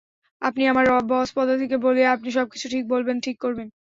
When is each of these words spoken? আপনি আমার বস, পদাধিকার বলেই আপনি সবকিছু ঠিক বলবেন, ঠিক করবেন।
আপনি 0.41 0.63
আমার 0.67 0.85
বস, 1.09 1.29
পদাধিকার 1.35 1.79
বলেই 1.79 2.11
আপনি 2.15 2.29
সবকিছু 2.31 2.65
ঠিক 2.69 2.83
বলবেন, 2.87 3.17
ঠিক 3.19 3.37
করবেন। 3.39 3.67